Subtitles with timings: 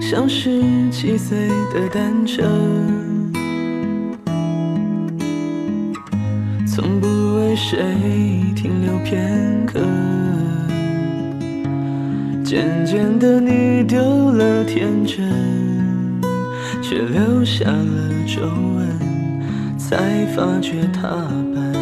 [0.00, 2.42] 像十七岁的单车，
[6.66, 7.76] 从不为谁
[8.54, 9.80] 停留片刻。
[12.44, 15.28] 渐渐的，你丢了天真，
[16.82, 21.08] 却留下了皱纹，才发觉踏
[21.54, 21.72] 板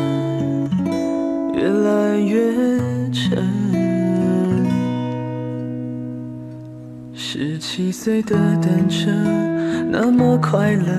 [1.54, 2.71] 越来越
[7.74, 9.10] 七岁的单车
[9.90, 10.92] 那么快乐，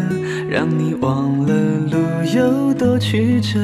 [0.49, 1.53] 让你忘了
[1.91, 1.99] 路
[2.35, 3.59] 有多曲折，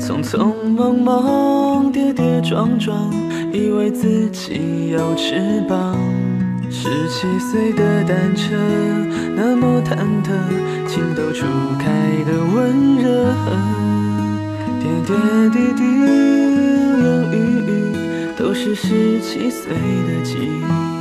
[0.00, 3.12] 匆匆忙忙，跌跌撞撞，
[3.52, 5.94] 以为自己有翅膀。
[6.70, 8.56] 十七岁的单车
[9.36, 10.32] 那么忐忑，
[10.88, 11.44] 情窦初
[11.78, 11.92] 开
[12.24, 13.34] 的温热，
[14.80, 15.14] 跌跌
[15.52, 15.84] 滴滴，
[17.02, 17.36] 犹犹豫
[17.66, 17.92] 豫，
[18.34, 20.99] 都是十七岁的记忆。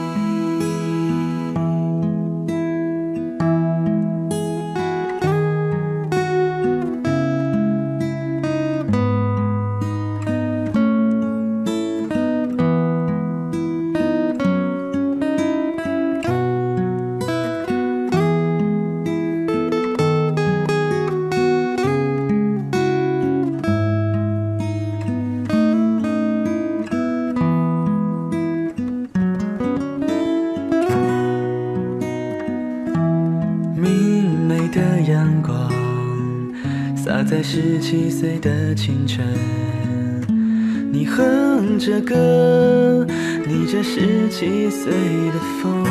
[42.02, 43.06] 歌，
[43.48, 45.84] 逆着十七岁的风。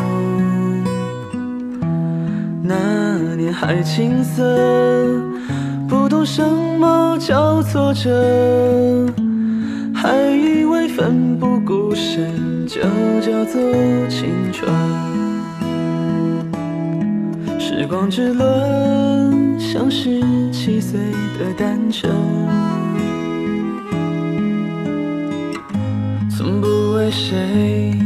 [2.62, 4.42] 那年还青涩，
[5.88, 9.06] 不懂什么叫挫折，
[9.94, 12.80] 还以为奋不顾身就
[13.20, 13.60] 叫做
[14.08, 14.70] 青春。
[17.58, 20.20] 时光之轮像十
[20.52, 20.98] 七岁
[21.38, 22.08] 的单车，
[27.08, 27.38] 为谁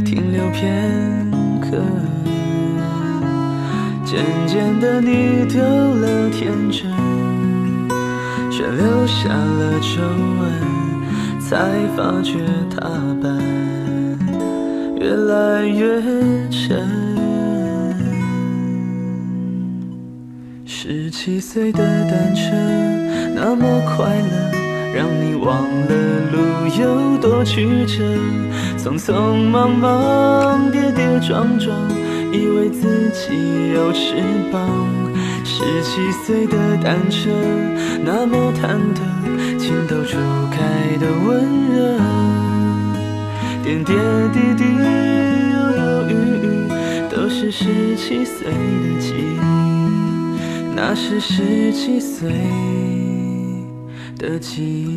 [0.05, 1.77] 停留片刻。
[4.05, 6.89] 渐渐的，你丢了天真，
[8.49, 10.01] 却留下了皱
[10.39, 10.41] 纹，
[11.37, 12.87] 才发觉踏
[13.21, 13.27] 板
[14.95, 16.01] 越来越
[16.49, 16.81] 沉。
[20.65, 21.79] 十七岁的
[22.09, 22.55] 单车
[23.35, 24.52] 那么快乐，
[24.93, 25.89] 让你忘了
[26.31, 26.37] 路
[26.79, 28.03] 有多曲折，
[28.77, 31.75] 匆匆忙忙，跌跌撞撞，
[32.31, 34.15] 以为自己有翅
[34.51, 34.69] 膀。
[35.43, 37.29] 十七岁的单车
[38.03, 40.17] 那么忐忑，情窦初
[40.51, 41.97] 开的温热，
[43.63, 43.97] 点点
[44.31, 44.63] 滴滴，
[45.53, 46.11] 犹犹豫
[46.43, 46.47] 豫，
[47.09, 49.39] 都是十七岁的记忆。
[50.75, 52.29] 那是十七岁
[54.23, 54.93] 的记忆。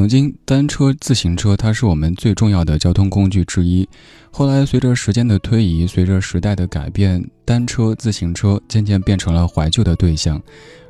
[0.00, 3.86] 曾经，单车、自行车它是我们最重要的交通工具之一。
[4.30, 10.40] 后来，随着时间的推移，随着时代的改变，单车、自行车渐渐变成了怀旧的对象。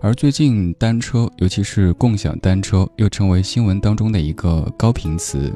[0.00, 5.52] 而最近，单车，尤其是共享单车，又成为新闻当中的一个高频词。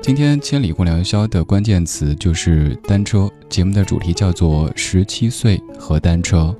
[0.00, 3.28] 今天，千里共良宵的关键词就是单车。
[3.50, 6.56] 节目的主题叫做“十七岁和单车”。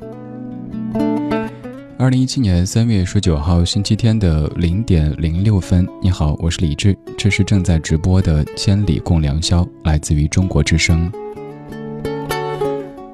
[1.97, 11.11] 二零一七年三月十九号星期天的零点零六分，你好，我是李志，这是正在直播的《千里共良宵》，来自于中国之声。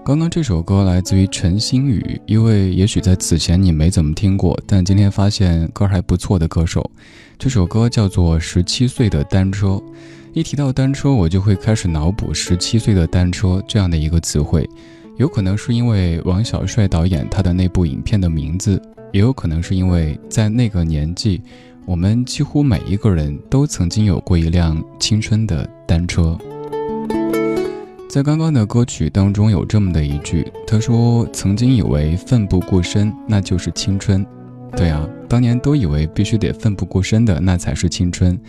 [0.03, 6.91] 刚刚这首歌来自于陈星宇，一位也许在此前你没怎么听过，但今天发现歌还不错的歌手。
[7.39, 9.67] 这首歌叫做《十七岁的单车》，
[10.33, 14.69] 一提到单车，我就会开始脑补“十七岁的单车”这样的一个词汇。
[15.21, 18.81] 有可能是因为王小帅导演他的那部影片的名字，
[19.13, 21.43] 也有可能是因为在那个年纪，
[21.85, 26.39] 我们几乎每一个人都曾经有过一辆青春的单车。
[28.09, 34.25] 在刚刚的歌曲当中有这么的一句，他说：“曾经以为奋不顾身那就是青春，
[34.75, 38.41] 对啊，当年都以为必须得奋不顾身的那才是青春。”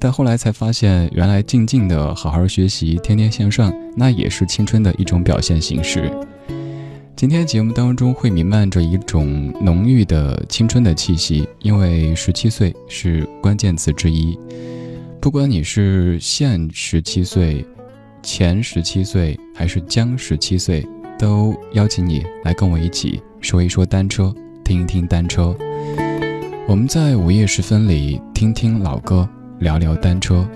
[0.00, 6.10] 但后来才发现，原来静静的好好学习，天天向上，那也是青春的一种表现形式。
[7.16, 14.38] 今天节目当中会弥漫着一种浓郁的青春的气息，因为十七岁是关键词之一。
[15.20, 17.66] 不管你是现十七岁、
[18.22, 20.86] 前十七岁，还是将十七岁，
[21.18, 25.56] 都邀请你来跟我一起说一说单车，听一听单车。
[26.68, 29.28] 我们在午夜时分里听听老歌。
[29.58, 30.48] 聊聊单车。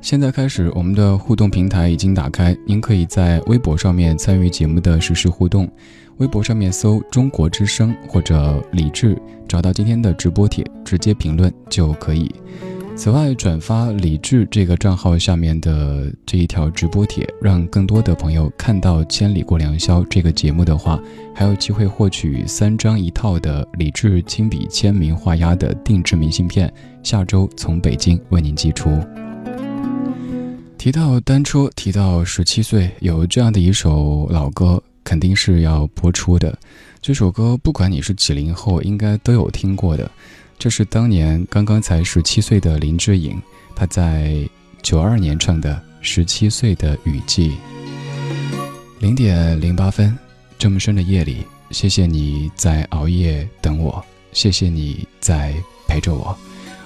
[0.00, 5.70] 现在开始，我们的互动平台已经打开，您可以在微博上面参与节目的实时互动。
[6.16, 9.16] 微博上面搜“中国之声”或者“李志”，
[9.48, 12.34] 找到今天的直播帖，直接评论就可以。
[13.02, 21.00] 此外，转发李智这个账号下面的这一条直播帖，让更多的朋友看到《千里过良宵》这个节目的话，
[21.34, 26.70] 还有机会获取三张一套的李智亲笔签名画押的定制明信片，
[27.02, 28.90] 下周从北京为您寄出。
[30.76, 36.54] 提到单车，提到十七岁，有这样的一首老歌，肯定是要播出的。
[37.00, 40.10] 这首歌，不管你是几零后，应该都有听过的。
[40.60, 43.40] 这是当年刚刚才十七岁的林志颖，
[43.74, 44.46] 他在
[44.82, 47.52] 九二年唱的《十七岁的雨季》。
[48.98, 50.14] 零点零八分，
[50.58, 54.04] 这么深的夜里，谢谢你在熬夜等我，
[54.34, 55.54] 谢谢你在
[55.88, 56.36] 陪着我。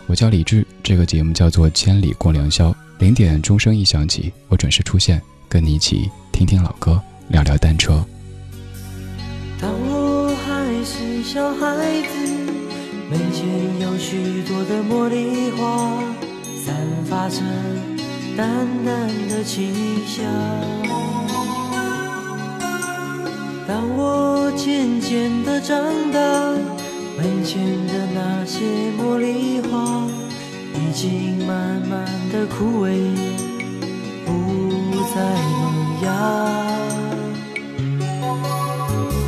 [0.07, 2.71] 我叫李志，这个节目叫做《千里过良宵》。
[3.01, 8.05] 零点钟声一响起，我准时出现，跟你一起听听老歌，聊聊单车。
[9.61, 12.34] 当我还是小孩子。
[13.15, 13.47] 门前
[13.79, 16.03] 有许多的茉莉花，
[16.67, 16.75] 散
[17.09, 17.41] 发着
[18.37, 19.73] 淡淡的清
[20.05, 20.25] 香。
[23.69, 25.79] 当我渐渐的长
[26.11, 26.19] 大，
[27.17, 28.65] 门前的那些
[28.99, 30.05] 茉莉花
[30.75, 32.99] 已经慢慢的枯萎，
[34.27, 34.33] 不
[35.15, 35.21] 再
[35.61, 35.63] 萌
[36.03, 36.09] 芽。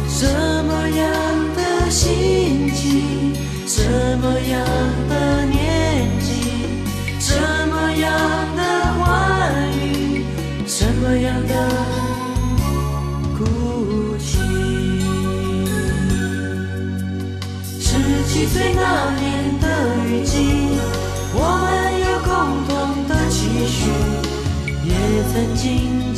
[0.08, 0.26] 什
[0.64, 1.06] 么样
[1.54, 2.45] 的心
[3.68, 3.82] 什
[4.18, 4.64] 么样
[5.08, 6.30] 的年纪，
[7.18, 7.34] 什
[7.68, 8.62] 么样的
[8.94, 10.24] 欢愉，
[10.68, 11.52] 什么样的
[13.36, 14.38] 哭泣？
[17.80, 19.66] 十七岁那年的
[20.06, 20.78] 雨季，
[21.34, 21.66] 我们
[22.00, 22.32] 有共
[22.68, 22.70] 同
[23.08, 23.90] 的期许，
[24.84, 24.94] 也
[25.32, 26.14] 曾经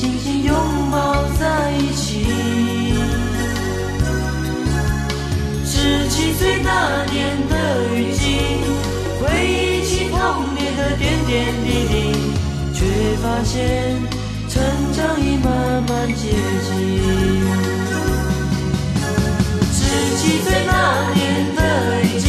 [6.38, 7.54] 岁那年的
[7.96, 8.38] 雨季，
[9.20, 11.92] 回忆起童年的点点滴滴，
[12.72, 12.86] 却
[13.20, 13.96] 发现
[14.48, 16.30] 成长已慢慢接
[16.62, 16.70] 近。
[19.72, 19.76] 十
[20.16, 21.18] 七岁那年
[21.56, 21.60] 的
[22.04, 22.26] 雨季，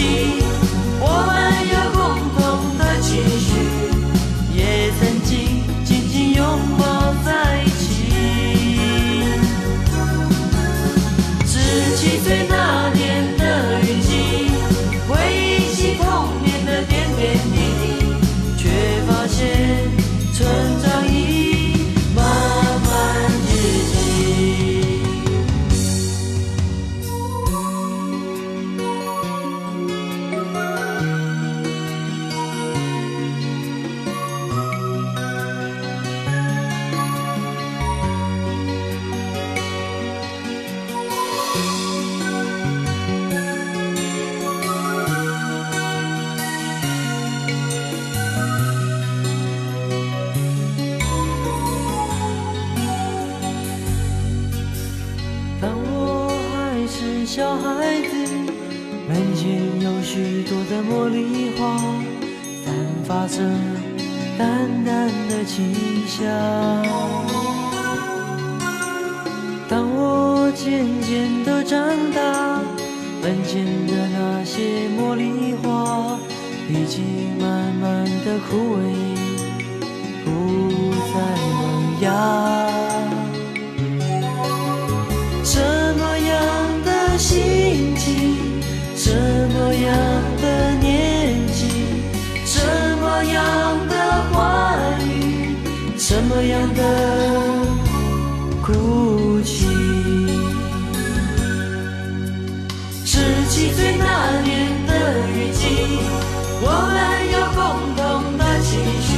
[60.81, 61.77] 茉莉花，
[62.65, 62.73] 散
[63.05, 63.37] 发着
[64.37, 65.73] 淡淡的清
[66.07, 66.17] 香。
[69.67, 71.79] 当我渐渐的长
[72.11, 72.61] 大，
[73.21, 76.17] 门前的那些茉莉花
[76.69, 79.08] 已经慢慢的枯萎，
[96.41, 96.81] 这样的
[98.63, 99.67] 哭泣。
[103.03, 103.19] 十
[103.49, 105.67] 七岁那年的雨季，
[106.61, 106.97] 我们
[107.33, 107.61] 有共
[107.97, 107.99] 同
[108.37, 108.69] 的期
[109.03, 109.11] 许，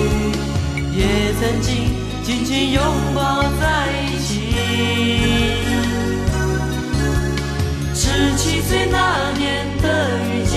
[0.97, 0.99] 也
[1.39, 2.81] 曾经紧紧拥
[3.13, 4.29] 抱在一起。
[7.93, 9.85] 十七岁那年的
[10.25, 10.55] 雨季，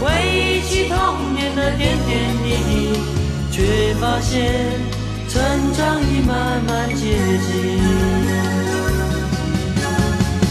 [0.00, 2.12] 回忆起童年的点点
[2.44, 2.72] 滴滴，
[3.50, 4.70] 却发现
[5.76, 7.02] 长已慢慢接
[7.46, 7.48] 近。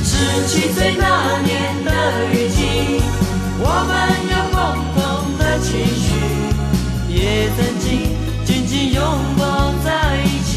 [0.03, 0.12] 十
[0.48, 1.51] 七岁那年
[1.86, 1.89] 的
[2.32, 2.60] 雨季，
[3.60, 3.92] 我们
[4.30, 4.60] 有共
[4.94, 4.98] 同
[5.38, 6.06] 的期许，
[7.10, 7.18] 也
[7.56, 7.88] 曾经
[8.46, 9.01] 紧紧拥
[9.38, 9.88] 抱在
[10.25, 10.51] 一起。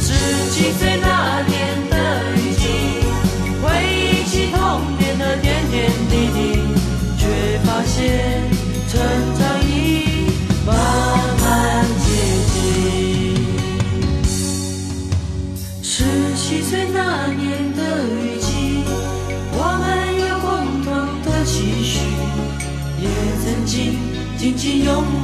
[0.00, 0.06] 十
[0.50, 1.58] 七岁那年。
[1.90, 1.96] 的
[2.36, 2.62] 雨季，
[3.62, 4.56] 回忆起童
[4.98, 6.36] 年的点点滴滴，
[7.16, 7.22] 却
[7.64, 8.37] 发现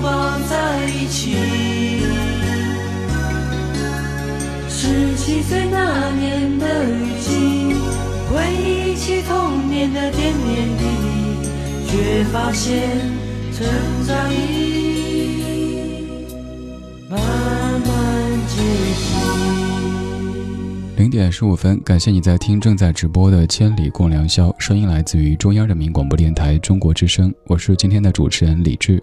[0.04, 1.34] 抱在一起。
[4.68, 7.74] 十七岁那年的雨季，
[8.28, 10.84] 回忆起童年的点点滴
[11.42, 11.48] 滴，
[11.88, 13.00] 却发现。
[13.56, 13.64] 成
[14.04, 14.36] 长已
[17.08, 17.88] 慢慢
[18.48, 18.54] 接
[18.98, 19.04] 近。
[20.96, 29.00] 零点十五分，感谢你在听正在直播的《千里共良宵》，声音来自于中央人民广播电台中国之声，我是今天的主持人李志，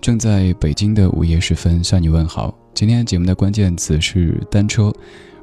[0.00, 2.54] 正在北京的午夜时分向你问好。
[2.72, 4.90] 今天节目的关键词是单车，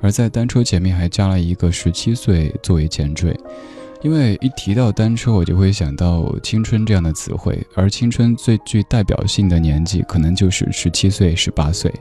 [0.02, 3.38] 而在单车前面还加了一个十七岁作为前缀。
[4.02, 11.94] 因为一提到单车，我就会想到青春这样的词汇，而青春最具代表性的年纪，可能就是十七岁、十八岁。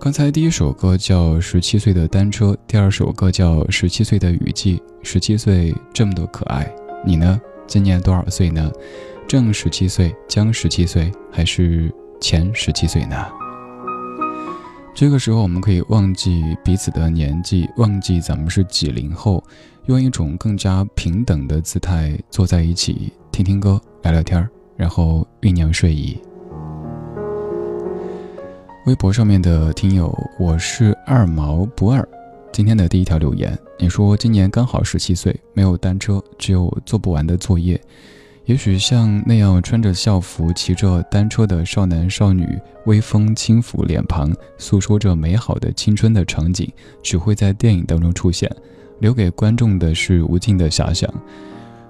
[0.00, 4.76] 刚才第一首歌叫《十七岁的单车》，第二首歌叫《十七岁的雨季》。
[5.02, 6.70] 十七岁这么多可爱，
[7.04, 7.38] 你呢？
[7.66, 8.70] 今年多少岁呢？
[9.26, 13.16] 正十七岁，将十七岁，还是前十七岁呢？
[14.94, 19.42] 这个时候，我们可以忘记彼此的年纪，忘记咱们是几零后。
[19.86, 26.18] 用一种更加平等的姿态坐在一起，听听歌，聊聊天儿然后酝酿睡意。
[28.86, 32.06] 微博上面的听友，我是二毛不二。
[32.52, 37.78] 今天的第一条留言，你说今年刚好十七岁，没有单车，只有做不完的作业。
[38.46, 42.46] 也许像那样穿着校服、骑着单车的少男少女，
[42.84, 46.70] 微风轻抚脸庞，诉说着美好的青春的场景，
[47.02, 48.50] 只会在电影当中出现。
[49.00, 51.12] 留给观众的是无尽的遐想。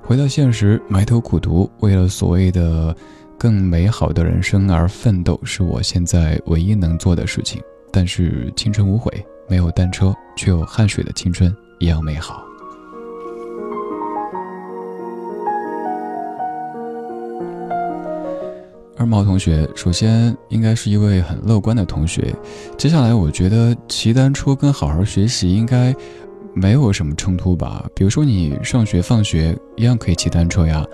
[0.01, 2.97] 回到现实，埋头苦读，为了所谓的
[3.37, 7.61] 更美好的人生而奋斗，是我现在唯一能做的事情。
[7.91, 9.11] 但是青春无悔，
[9.49, 12.54] 没有单车，却有汗水的青春一样美好。
[18.97, 22.35] 二毛同学，首先应该是一位很乐观的同学。
[22.77, 25.95] 接下来，我觉得骑单车跟好好学习应该。
[26.57, 27.85] 没有什么冲突吧？
[27.97, 30.87] 比如说你上学放学一样可以骑单车呀，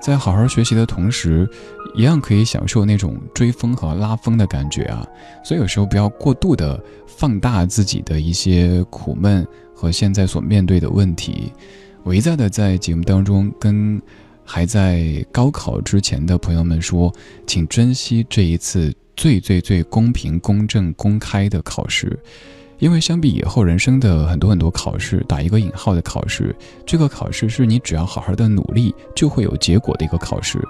[0.00, 1.46] 在好好学习的同时，
[1.94, 5.06] 一样可以享受那种追风和拉风的感觉啊。
[5.44, 11.52] 所以有时候不要过度的放大自己的一些苦闷和现在所面对的问题。
[12.02, 14.00] 我一再的在节目当中跟
[14.44, 17.12] 还在高考之前的朋友们说，
[17.46, 22.18] 请珍惜这一次最最最公平、公正、公开的考试。
[22.80, 30.60] 因为相比以后人生的很多很多考试，打一个引号的考试，这个考试是你只要好好的努力就会有结果的一个考试，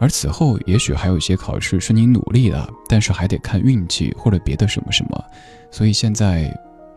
[0.00, 5.24] 而此后也许还有一些考试是你努力了，但是还得看运气或者别的什么什么。
[5.70, 6.50] 所以现在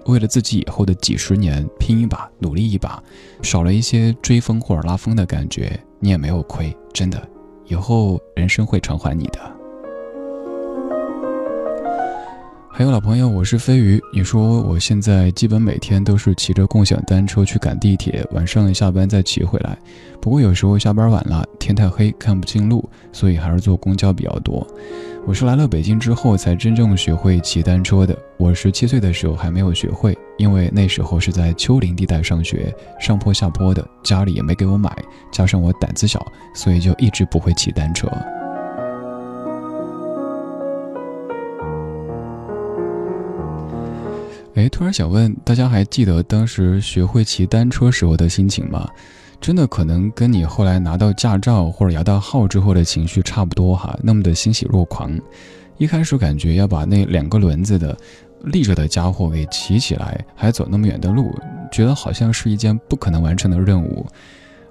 [0.05, 3.03] 为了自己以后的几十年拼一把，努力一把，
[3.43, 7.21] 少了一些追风或者拉风的感觉，你也没有亏，真的，
[7.65, 9.39] 以后人生会偿还你的。
[12.69, 13.99] 还有老朋友，我是飞鱼。
[14.13, 19.75] 你说我现在基本每天都是骑着共享单车去赶地铁，晚上下班再骑回来。
[20.21, 24.65] 不过有时候下班晚了，天太黑看不清路，所以还是坐公交比较多。
[25.27, 28.17] 我是来了北京之后才真正学会骑单车的。
[28.37, 34.89] 我十七岁的时候还没有学会，因为那时候是在丘陵地带上学，上坡下坡的，家里也没给我买，
[35.29, 38.07] 加上我胆子小，所以就一直不会骑单车。
[44.55, 48.89] 哎，突然想问大家，还记得当时学会骑单车时候的心情吗？
[49.39, 55.17] 真的可能跟你后来拿到驾照或者摇到号之后的情绪差不多哈，那么的欣喜若狂。
[55.77, 57.95] 一开始感觉要把那两个轮子的
[58.45, 61.33] 立着的家伙给骑起来，还走那么远的路，
[61.71, 64.05] 觉得好像是一件不可能完成的任务。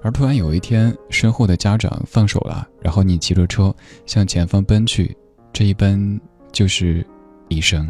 [0.03, 3.73] 而突然有一天，身后的家长放手了，然后你骑着车
[4.05, 5.15] 向前方奔去，
[5.51, 6.19] 这一奔
[6.51, 7.05] 就是
[7.47, 7.87] 一生。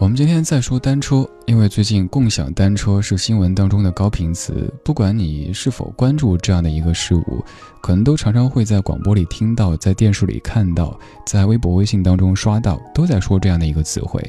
[0.00, 4.72] 我们今天在说单车，因为最近共享单车是新闻当中的高频词。
[4.82, 7.44] 不管你是否关注这样的一个事物，
[7.82, 14.22] 可能都常常会在广播里听到，在电视里看到，在微博、微信当中刷到，都在说这样的一个词汇。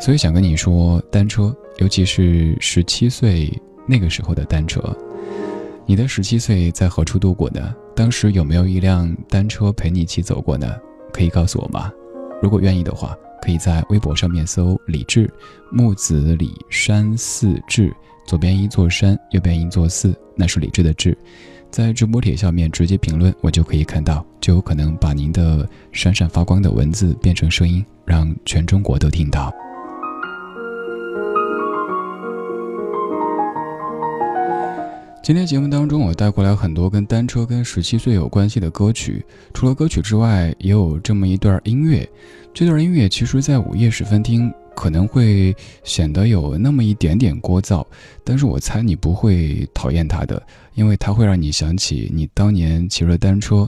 [0.00, 3.48] 所以想跟你说，单车，尤其是十七岁
[3.86, 4.82] 那个时候的单车，
[5.86, 7.72] 你的十七岁在何处度过呢？
[7.94, 10.74] 当时有没有一辆单车陪你一起走过呢？
[11.12, 11.88] 可以告诉我吗？
[12.42, 13.16] 如果愿意的话。
[13.44, 15.30] 可以在微博上面搜“李志
[15.70, 17.94] 木子李山寺志”，
[18.26, 21.16] 左边一座山，右边一座寺，那是李志的志。
[21.70, 29.52] 在直播帖下面直接评论，我就可以看到，就有可能把您的闪闪发光的文字变成声音，让全中国都听到。
[35.24, 39.24] 今天节目当中，我带过来很多跟单车、跟十七岁有关系的歌曲。
[39.54, 42.06] 除了歌曲之外，也有这么一段音乐。
[42.52, 47.86] 这段音乐其实，在午夜时分听可能会显得有那么一点点聒噪，
[48.22, 50.42] 但是我猜你不会讨厌它的，
[50.74, 53.66] 因为它会让你想起你当年骑着单车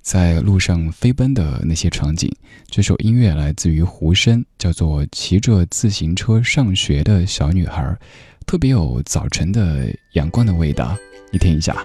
[0.00, 2.32] 在路上飞奔的那些场景。
[2.68, 7.82] 这首音乐来自于胡申，叫做《骑着自行车上学的小女孩》，
[8.46, 10.96] 特别有早晨的阳光的味道，
[11.30, 11.84] 你听一下。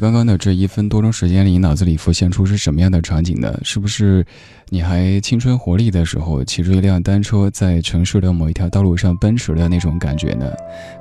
[0.00, 3.60] 刚刚的这一分多钟时间里，脑子里浮现出是什么样的场景呢？
[3.62, 4.24] 是不是
[4.70, 10.50] 你还青春活力的时候，骑着一辆单车在城市的某一条道路上奔驰的那种感觉呢？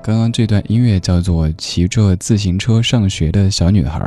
[0.04, 4.00] 刚刚这段音乐叫做《骑着自行车上学的小女孩》，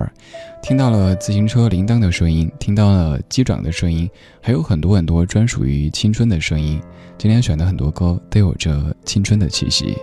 [0.62, 4.08] 听到了自行车铃铛的声音，听到了机长的声音，
[4.42, 6.78] 还有很多很多专属于青春的声音。
[7.16, 9.96] 今天选的很多歌都有着青春的气息。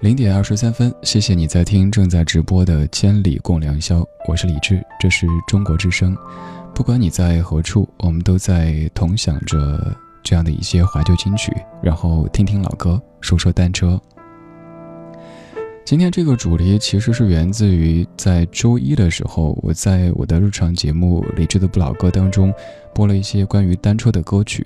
[0.00, 6.16] 零点二十三分，谢谢你在听正在直播的《千里共良宵》，我是李志，这是中国之声。
[6.72, 14.00] 不管你在何处，我们都在同享着这样的一些怀旧金曲，然后听听老歌，说说单车。
[15.84, 22.54] 今天这个主题其实是源自于在周一的时候，我在我的日常节目《理智的不老歌》当中
[22.94, 24.64] 播了一些关于单车的歌曲，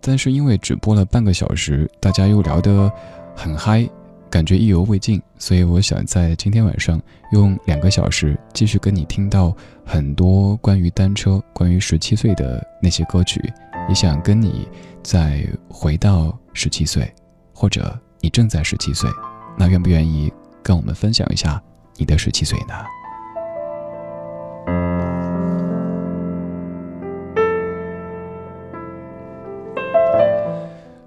[0.00, 2.90] 但是因为只播了半个小时，大家又聊得
[3.36, 3.88] 很嗨。
[4.34, 13.40] 感觉意犹未尽，所以我想在今天晚上用两个小时继续跟你听到很多关于单车、关于十七岁的那些歌曲，
[13.88, 14.68] 也想跟你
[15.04, 17.08] 再回到十七岁，
[17.54, 19.08] 或者你正在十七岁，
[19.56, 20.32] 那愿不愿意
[20.64, 21.62] 跟我们分享一下
[21.96, 22.74] 你的十七岁呢？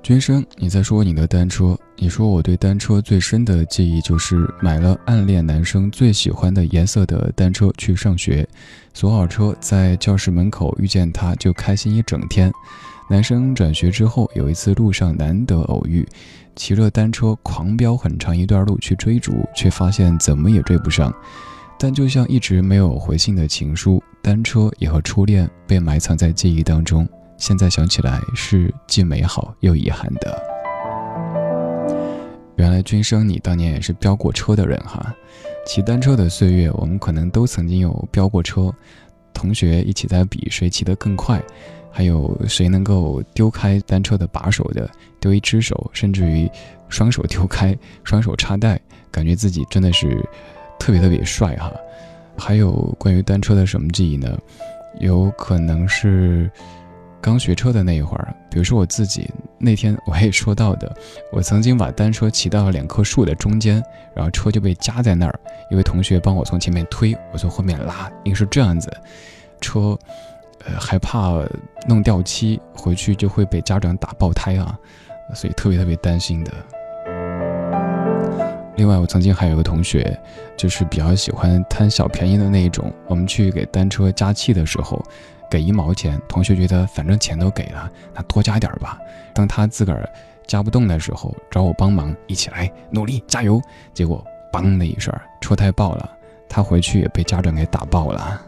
[0.08, 1.78] 君生，你在说你的单车。
[1.98, 8.48] 你说我对单车最深的记忆就是买了暗恋男生最喜欢的颜色的单车去上学，
[8.94, 12.50] 锁好车在教室门口遇见他就开心一整天。
[13.10, 16.08] 男生转学之后有一次路上难得偶遇，
[16.56, 21.14] 骑着单车狂飙很长一段路去追逐，却发现怎么也追不上。
[21.78, 27.06] 但就像一直没有回信的情书，单车也和初恋被埋藏在记忆当中。
[27.38, 30.44] 现在想起来是既美好又遗憾的。
[32.56, 35.16] 原来君生，你当年也是飙过车的人哈。
[35.68, 38.74] 骑单车的岁月，我们可能都曾经有飙过车，
[39.34, 41.40] 同学一起在比谁骑得更快，
[41.92, 46.50] 还有谁能够丢开单车的把手的，丢一只手，甚至于
[46.90, 48.80] 双手丢开，双手插袋，
[49.12, 50.28] 感觉自己真的是
[50.80, 51.72] 特别特别帅哈。
[52.36, 54.36] 还有关于单车的什么记忆呢？
[55.00, 56.50] 有可能是。
[57.20, 60.96] 刚学车的那一会儿，比如说我自己那天 我也说到的，
[61.32, 63.84] 我曾经把单车骑到了两棵树的中间，
[64.16, 65.40] 然后车就被夹在那儿。
[65.70, 68.96] 一位同学帮我从前面推，我从后面拉，应该是这样子。
[69.60, 69.98] 车，
[70.64, 71.34] 呃，害怕
[71.88, 74.78] 弄掉漆，回去就会被家长打爆胎啊，
[75.34, 76.54] 所以特别特别担心的。
[78.78, 80.18] 另外，我曾经还有个同学，
[80.56, 82.94] 就是比较喜欢贪小便宜的那一种。
[83.08, 85.04] 我们去给单车加气的时候。
[85.50, 89.00] 给一毛钱，同学觉得反正钱都给了，那多加点吧。
[89.34, 90.10] 当他自个儿
[90.46, 93.62] 加不动的时候，找我帮忙，一起来努力加油。
[93.94, 96.10] 结果嘣的一声，车胎爆了，
[96.50, 98.42] 他回去也被家长给打爆了。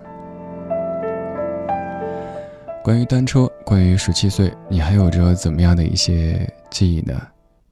[2.83, 7.21] 关于单车，关于十七岁，你还有着怎么样的一些记忆呢？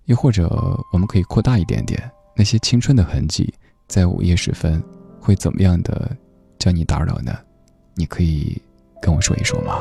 [0.05, 0.47] 又或者
[0.91, 1.99] 我们可以扩大一点点，
[2.35, 3.53] 那些青春的痕迹，
[3.87, 4.83] 在午夜时分
[5.19, 6.11] 会怎么样的
[6.59, 7.37] 将你打扰呢？
[7.95, 8.61] 你可以。
[9.01, 9.79] 跟我说一说嘛。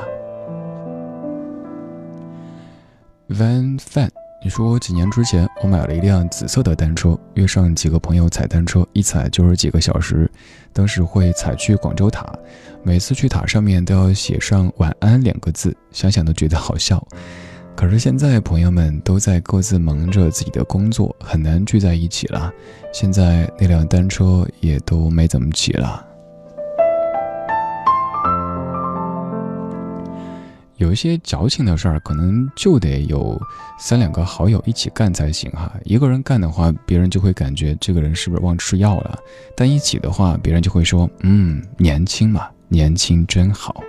[3.29, 4.09] Van Fan，
[4.43, 10.31] 你说几年之前我买了一辆紫色的单车，约上几个朋友踩单车，一踩就是几个小时。
[10.73, 12.25] 当时会踩去广州塔，
[12.85, 17.05] 每次去塔上面都要写上“晚安”两个字，想想都觉得好笑。
[17.75, 22.53] 可是现在朋友们都在各自忙着自己的工作，很难聚在一起了。
[22.93, 26.07] 现在那辆单车也都没怎么骑了。
[30.77, 33.41] 有一些矫情的事儿，可能就得有
[33.79, 35.73] 三两个好友一起干才行哈。
[35.85, 39.19] 一个人干的话，别人就会感觉这个人是不是忘吃药了；
[39.57, 43.83] 但一起的话，别人就会说：“嗯，年轻嘛，年轻真好。”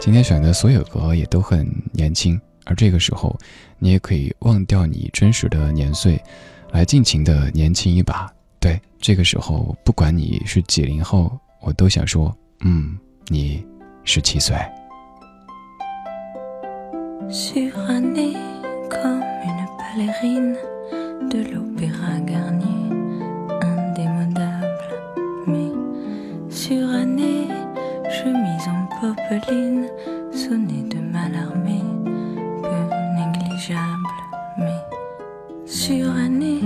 [0.00, 3.36] 今天选的所有歌也都很年轻，而这个时候，
[3.78, 6.18] 你也可以忘掉你真实的年岁，
[6.72, 8.32] 来尽情的年轻一把。
[8.60, 13.62] 对，这个时候，不管你是几零后，我都想说：“嗯，你
[14.04, 14.56] 十七岁。”
[17.30, 18.36] Surannée
[18.90, 20.56] comme une ballerine
[21.30, 22.90] de l'opéra Garnier,
[23.60, 24.94] indémodable,
[25.46, 25.70] mais
[26.48, 27.48] surannée,
[28.10, 29.88] chemise en popeline,
[30.32, 31.84] sonnée de malarmée,
[32.62, 34.08] peu négligeable,
[34.56, 36.60] mais surannée,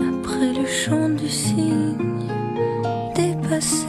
[0.00, 1.96] après le chant du cygne,
[3.14, 3.86] dépassé,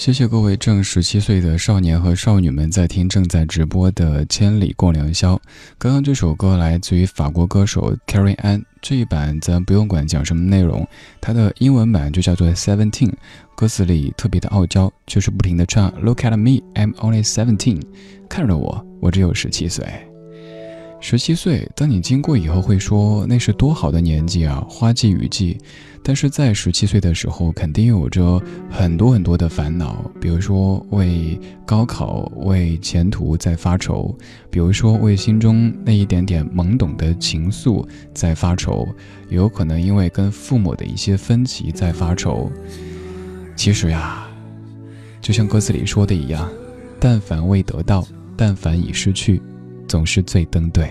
[0.00, 5.34] 谢谢各位正十七岁的少年和少女们在听正在直播的《千里共良宵》。
[5.76, 10.88] 刚刚这首歌来自于法国歌手 Carrie Ann，这一版咱不用管讲什么内容，
[11.20, 13.12] 它的英文版就叫做 Seventeen，
[13.54, 17.82] 歌词里特别的傲娇，就是不停的唱 Look at me, I'm only seventeen，
[18.26, 20.09] 看着我，我只有十七岁。
[21.02, 25.58] 十七岁，当你经过以后会说那是多好的年纪啊，花季雨季。
[26.02, 34.16] 但是在十七岁的时候，肯定有着很多很多的烦恼，比如说为高考、为前途在发愁，
[34.50, 38.86] 比如说为心中那一点点懵懂的情愫在发愁，
[39.28, 42.50] 有可能因为跟父母的一些分歧在发愁。
[43.56, 44.26] 其实呀，
[45.20, 46.48] 就像歌词里说的一样，
[46.98, 49.42] 但凡未得到，但凡已失去，
[49.90, 50.88] 总是最登对。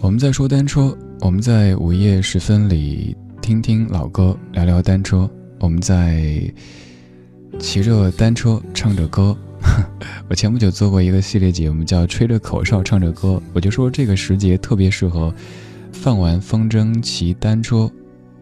[0.00, 0.96] 我们在说单车。
[1.20, 5.28] 我们在午夜时分里听听老歌，聊聊单车。
[5.58, 6.40] 我们在
[7.58, 9.36] 骑着单车唱着歌。
[10.30, 13.42] 我前不久做过一个系列节目，叫“吹着口哨唱着歌”。
[13.52, 15.34] 我就说这个时节特别适合
[15.90, 17.90] 放完风筝骑单车，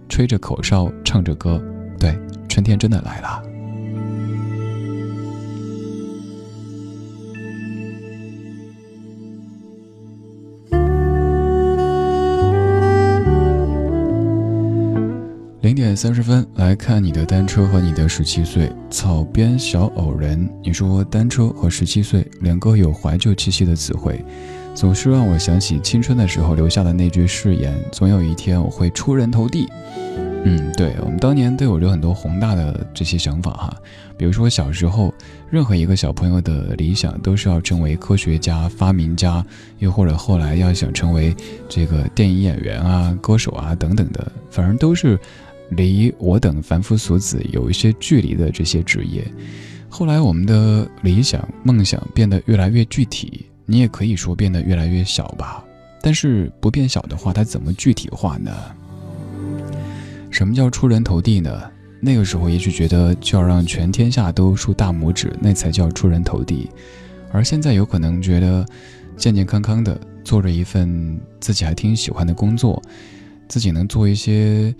[0.06, 1.62] 吹着口哨唱着歌。
[1.98, 2.14] 对，
[2.46, 3.53] 春天真的来了。
[15.94, 18.70] 三十分，来看你的单车和你的十七岁。
[18.90, 24.24] 草编小偶人，你说单车和十七岁两个有怀旧气息的词汇，
[24.74, 29.68] 总是让我想起青春的时候留下的那句誓言：总有一天我会出人头地。
[30.46, 33.76] 嗯，对我们当年都有着很多宏大的这些想法哈，
[34.16, 35.12] 比如说小时候，
[35.48, 39.44] 任何一个小朋友的理想都是要成为科学家、发明家，
[39.78, 41.34] 又或者后来要想成为
[41.68, 45.18] 这个电影演员啊、歌手啊等等的，反正都是。
[45.70, 49.26] 离我等凡夫俗子有一些距离的这些职业，
[49.88, 55.64] 后来我们的理想梦想变得越来越具体，你也可以说变得越来越小吧。
[56.02, 58.52] 但是不变小的话，它怎么具体化呢？
[60.30, 61.62] 什么叫出人头地呢？
[62.00, 66.68] 那个时候也许觉得就要让全天下都竖大拇指，那才叫出人头地。
[67.32, 68.66] 而现在有可能觉得
[69.16, 72.82] 健健康康的做着一份自己还挺喜欢的工作，
[73.48, 74.74] 自己能做一些。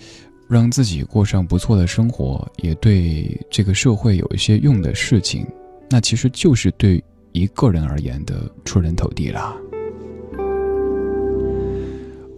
[0.49, 5.47] 让自己过上不错的生活，也对这个社会有一些用的事情，
[5.91, 7.03] 那其实就是对
[7.33, 9.57] 一个人而言的出人头地啦。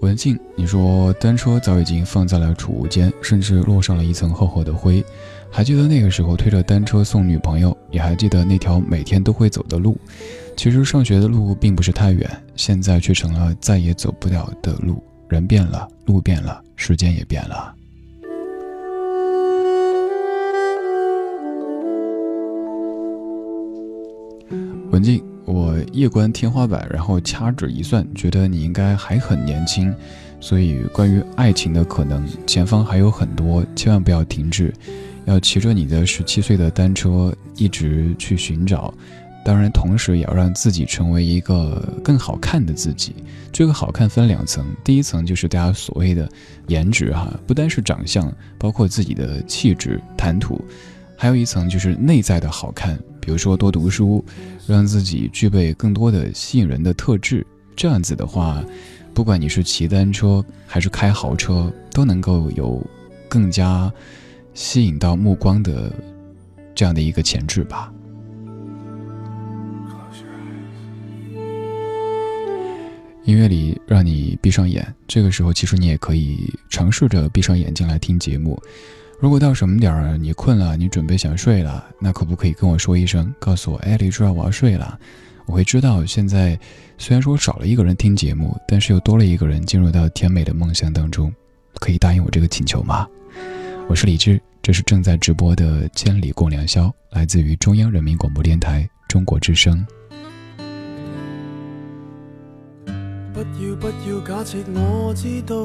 [0.03, 5.05] 文静，你说单车早已经放在了储物间，甚至落上了一层厚厚的灰。
[5.51, 9.99] 还记得那个时候推着单车送女朋友，也还记得那条每天都会走的路。
[10.57, 15.03] 其实上学的路并不是太远，现在却成了再也走不了的路。
[15.29, 17.75] 人变了，路变了，时间也变了。
[24.97, 29.95] 文静，我夜观天花板，然后掐指一算，觉得你应该还很年轻，
[30.41, 34.73] 所以关于爱情的可能，前方还有很多，千万不要停滞，
[35.27, 38.95] 要骑着你的十七岁的单车一直去寻找。
[39.45, 43.15] 当然，同时也要让自己成为一个更好看的自己。
[43.53, 46.27] 这个好看分两层，第一层就是大家所谓的
[46.69, 50.59] 颜值哈，不单是长相，包括自己的气质、谈吐，
[51.17, 52.99] 还有一层就是内在的好看。
[53.21, 54.25] 比如说多读书，
[54.69, 58.65] 让自己具备更多的吸引人的特质，这样子的话，
[59.13, 62.81] 不管你是骑单车还是开豪车，都能够有
[63.29, 63.93] 更加
[64.55, 65.93] 吸引到目光的
[66.73, 67.93] 这样的一个潜质吧。
[73.25, 78.57] 音乐里让你闭上眼，这个时候其实你也可以尝试着闭上眼睛来听节目。
[79.19, 84.99] 如果到什么点儿你困了，你准备想睡了，那可不可以跟我说一声，告诉我，哎，李志，我要睡了。
[85.47, 86.59] 我会知道，现在
[86.99, 91.33] 虽然说少了一个人听节目，但是又多了一个人进入到甜美的梦乡当中。
[91.79, 93.07] 可以答应我这个请求吗？
[93.89, 99.87] 我是李志，这是正在直播的《千里共良宵》，来自于中央人民广播电台中国之声。
[103.33, 105.57] 不要不要假设我知道，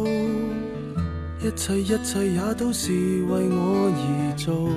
[1.43, 4.69] 一切一切也都是为我而做，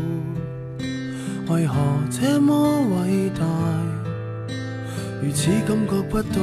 [1.54, 1.74] 为何
[2.10, 3.44] 这么伟大？
[5.22, 6.40] 如此感觉不到，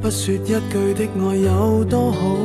[0.00, 2.38] 不说一句的爱有多好，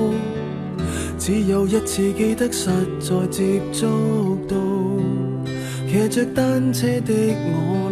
[1.18, 4.58] 只有一次记得实在接触到，
[5.88, 7.14] 骑着单车的
[7.48, 7.90] 我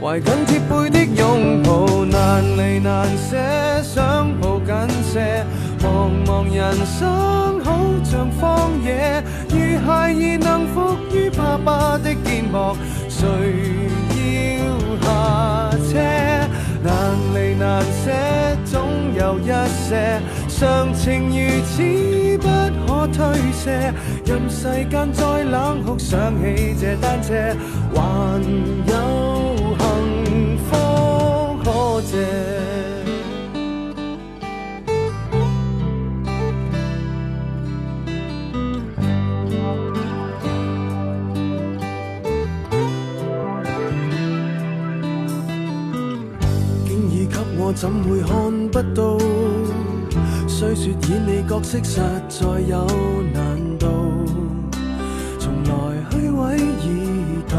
[0.00, 3.36] 俩，怀紧贴背的拥抱，难离难舍，
[3.82, 4.74] 想抱紧
[5.12, 5.44] 些。
[5.92, 12.74] 茫茫人生好像荒野，如孩儿能伏于爸爸的肩膊，
[13.10, 13.28] 谁
[14.16, 14.20] 要
[15.02, 15.06] 下
[15.90, 15.92] 车？
[16.82, 16.90] 难
[17.34, 18.10] 离难舍，
[18.64, 18.72] 总
[19.14, 19.50] 有一
[19.86, 21.76] 些常情如此
[22.38, 22.48] 不
[22.86, 23.20] 可推
[23.52, 23.92] 卸。
[24.24, 27.34] 任世间再冷酷，想起这单车，
[27.94, 28.00] 还
[28.88, 29.61] 有
[47.74, 49.18] 怎會看不到？
[50.46, 52.86] 雖說演你角色實在有
[53.32, 53.86] 難度，
[55.38, 55.72] 從來
[56.10, 57.56] 虛位以待，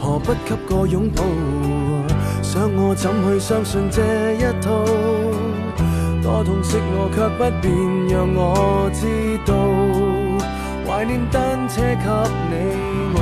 [0.00, 1.22] 何不給個擁抱？
[2.42, 4.00] 想我怎去相信這
[4.34, 4.84] 一套？
[6.22, 7.74] 多痛惜我，卻不便
[8.08, 9.00] 讓我知
[9.44, 9.52] 道，
[10.86, 12.06] 懷念單車給
[12.50, 12.54] 你
[13.14, 13.18] 我。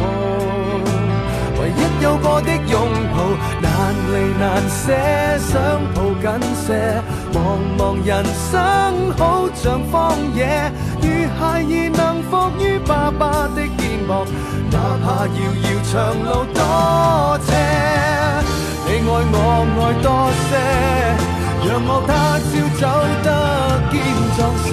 [1.61, 2.75] 唯一有過的擁
[3.13, 3.17] 抱，
[3.81, 4.85] 難離難捨，
[5.49, 5.57] 想
[5.95, 6.25] 抱緊
[6.67, 6.69] 些。
[7.33, 7.37] 茫
[7.79, 8.13] 茫人
[8.51, 8.53] 生
[9.17, 9.95] 好像荒
[10.35, 11.07] 野，如
[11.39, 14.11] 孩兒能伏於爸爸的肩膊，
[14.71, 15.95] 哪怕遙遙長
[16.27, 16.61] 路多
[17.47, 17.49] 斜。
[18.87, 19.35] 你愛我
[19.79, 20.09] 愛多
[20.45, 20.51] 些，
[21.65, 22.13] 讓我他
[22.51, 22.85] 朝走
[23.25, 23.29] 得
[23.91, 23.93] 堅
[24.37, 24.39] 壯
[24.69, 24.71] 些。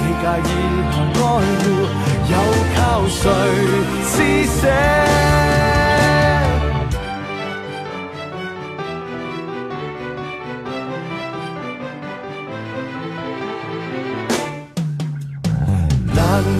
[0.00, 0.50] 你介意
[0.90, 1.24] 和愛
[1.60, 1.64] 護，
[2.32, 2.34] 又
[2.74, 3.22] 靠誰
[4.10, 4.12] 施
[4.60, 4.62] 舍？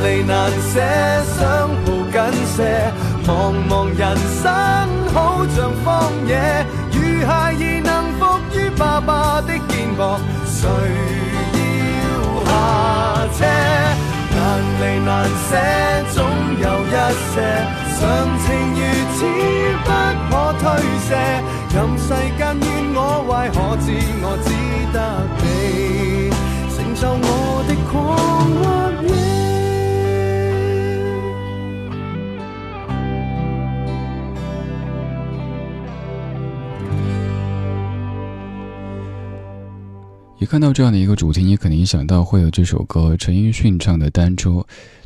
[0.02, 0.74] 離難捨，
[1.36, 1.40] 想
[1.84, 2.16] 抱緊
[2.56, 2.58] 些。
[3.26, 4.02] 茫茫人
[4.42, 4.44] 生
[5.14, 6.30] 好像荒野，
[6.92, 8.20] 如孩兒能伏
[8.54, 10.68] 於爸爸的肩膊，誰
[11.58, 11.64] 要
[12.44, 12.50] 下
[13.38, 13.40] 車？
[14.36, 14.38] 難
[14.80, 15.10] 離難
[15.48, 15.50] 舍，
[16.12, 16.16] 總
[16.60, 16.96] 有一
[17.32, 17.34] 些
[17.96, 18.00] 常
[18.44, 18.80] 情如
[19.14, 19.18] 此
[19.84, 19.88] 不
[20.30, 20.62] 可推
[21.08, 21.10] 卸。
[21.74, 23.86] 任世間怨我坏，可知
[24.22, 24.46] 我只
[24.92, 24.96] 得
[25.40, 25.44] 你
[26.74, 27.92] 成就我的狂
[40.44, 44.50] 一看到这样的一个主题，你肯定想到会有这首歌陈奕迅唱的《单车》，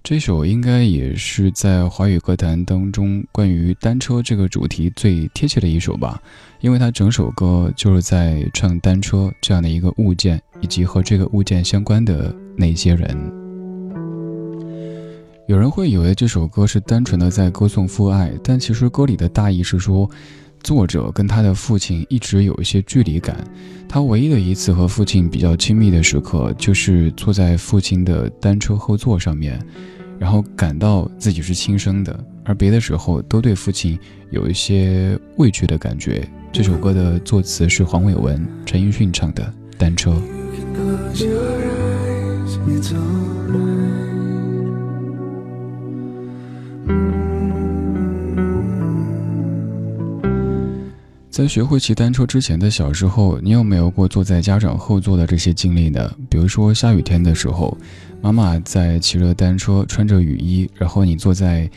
[0.03, 6.21] 这首应该也是在华语歌坛当中关于单车这个主题最贴切的一首吧，
[6.61, 13.17] 因为它整首歌就是在唱单车这样的一个物件，以及和这个物件相关的那些人。
[15.47, 20.11] 有人会以为这首歌是单纯的在歌颂父爱，但其实歌里的大意是说。
[20.63, 23.37] 作者跟他的父亲一直有一些距离感，
[23.89, 29.59] 他唯一的一次和父亲比较亲密的时刻，就是坐在父亲的单车后座上面，
[30.19, 33.99] 然后感到自己是亲生的，而别的时候都对父亲
[34.31, 36.29] 有一些畏惧的感觉。
[36.53, 39.43] 这首歌的作词是黄伟文、陈奕迅唱的
[39.79, 40.11] 《单车》。
[51.39, 56.13] 在学会骑单车之前的小时候，你有没有过坐在家长后座的这些经历呢？
[56.29, 57.79] 比如说下雨天的时候，
[58.21, 61.71] 妈妈在骑着单车，穿着雨衣，然后你坐在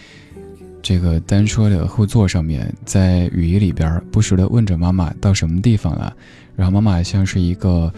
[0.82, 6.12] 这个单车的后座上面，在雨衣里边不时的问着妈妈到什么地方了，
[6.55, 7.93] 然后妈妈像是一个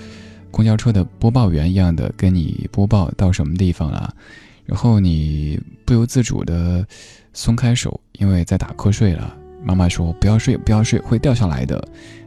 [0.51, 4.13] 公交车的播报员一样的跟你播报到什么地方了，
[4.65, 6.85] 然后你不由自主的
[7.31, 9.37] 松开手，因为在打瞌睡了。
[9.63, 11.81] 妈妈说：“不要睡，不要睡，会掉下来的。”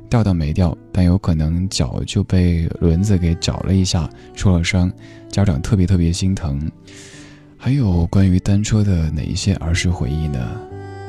[0.09, 4.91] 掉倒没掉，但有可能脚就被轮子给绞了一下，受了伤，
[5.29, 6.71] 家长特别特别心疼。
[7.57, 10.39] 还有关于单车的哪一些儿时回忆呢？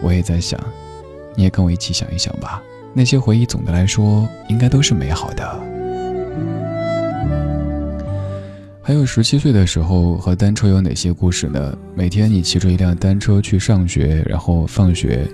[0.01, 0.59] 我也在想，
[1.35, 2.59] 你也跟我一起想一想吧。
[2.91, 5.63] 那些回忆总的来说应该都是美好的。
[8.81, 11.77] 还有十七岁的时候和单车有哪些故事呢？
[11.93, 15.27] 每天你骑着一辆单车去上学，然后放学，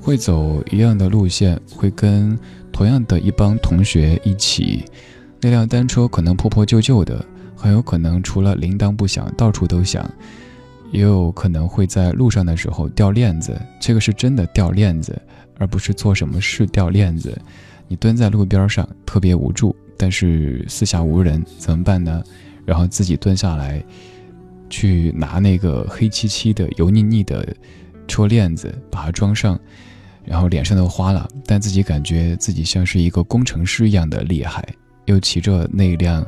[0.00, 2.38] 会走一样的路线，会跟
[2.72, 4.84] 同样的一帮同学一起。
[5.40, 7.24] 那辆单车可能破破旧旧的，
[7.54, 10.08] 很有可能除了铃铛不响，到处都响。
[10.92, 15.16] 也有可能会在路上的时候掉链子，这个是真的掉链子，
[15.56, 17.40] 而不是做什么事掉链子。
[17.86, 22.22] 你蹲在路边上特别无助，但是四下无人，怎么办呢？
[22.64, 23.82] 然后自己蹲下来，
[24.68, 27.56] 去拿那个黑漆漆的、油腻腻的
[28.08, 29.58] 车链子，把它装上，
[30.24, 34.66] 然后脸上都花了，但自己感觉自己像是一个工程师一样的厉害，
[35.06, 36.24] 又骑着那辆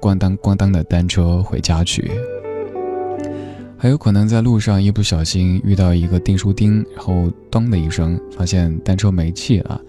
[0.00, 2.10] 咣当咣当的单车回家去。
[3.78, 9.80] 还有可能在路上一不小心遇到一个订书钉，然后咚的一声，发现单车没气了；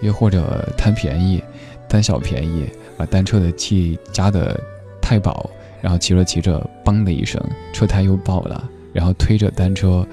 [0.00, 1.42] 又或者贪便宜，
[1.86, 2.64] 贪小便宜，
[2.96, 4.58] 把单车的气加的
[4.98, 5.50] 太饱，
[5.82, 7.38] 然后骑着骑着，嘣的一声，
[7.70, 10.06] 车胎又爆了，然后推着单车，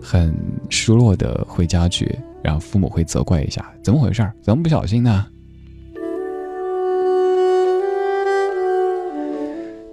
[0.00, 0.34] 很
[0.68, 4.32] 失落的回家去，然后父母会责怪一下：怎么回事儿？
[4.42, 5.26] 怎么不小心呢？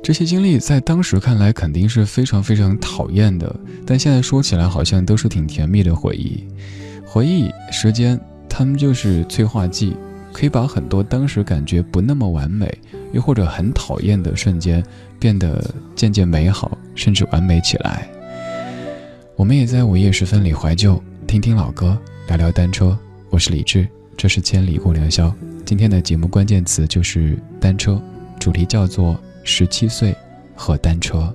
[0.01, 3.53] 这些经历在当时看来肯定是非常非常讨厌的，
[3.85, 6.47] 但现在说起来好像都是挺甜蜜的回忆。
[7.05, 9.97] 回忆时间，它们就是催化剂，
[10.31, 12.73] 可以把很多当时感觉不那么完美，
[13.11, 14.81] 又或者很讨厌的瞬间，
[15.19, 15.61] 变得
[15.93, 18.07] 渐渐美好，甚至完美起来。
[19.37, 21.95] 我们也在午夜时分里怀旧，听听老歌，
[22.27, 22.97] 聊聊单车。
[23.29, 25.31] 我是李志，这是千里共良宵。
[25.63, 28.01] 今天的节目关键词就是单车，
[28.39, 29.15] 主题叫做。
[29.43, 30.13] 十七岁
[30.55, 31.33] 和单车。